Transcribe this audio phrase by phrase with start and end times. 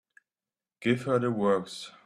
[0.79, 1.91] Give her the works.